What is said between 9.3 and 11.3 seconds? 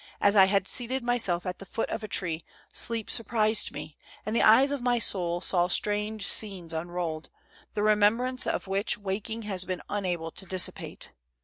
has been unable to dissipate.